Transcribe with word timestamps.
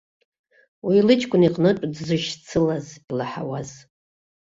Уи 0.87 1.05
лыҷкәын 1.07 1.41
иҟнытә 1.47 1.83
дзышьцылаз, 1.93 2.85
илаҳауаз. 3.09 3.69